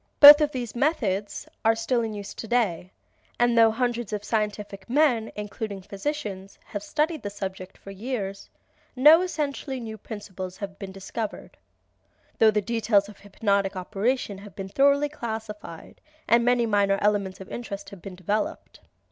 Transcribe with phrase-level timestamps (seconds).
[0.19, 2.33] Both of these methods are still in use,
[3.39, 8.49] and though hundreds of scientific men, including many physicians, have studied the subject for years,
[8.95, 11.55] no essentially new principle has been discovered,
[12.39, 17.49] though the details of hypnotic operation have been thoroughly classified and many minor elements of
[17.51, 18.79] interest have been developed.